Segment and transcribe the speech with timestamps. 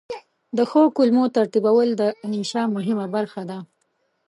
[0.57, 3.59] د ښو کلمو ترتیبول د انشأ مهمه برخه ده.